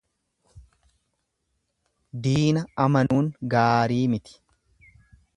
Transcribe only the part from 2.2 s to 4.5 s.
Diina amanuun gaarii miti.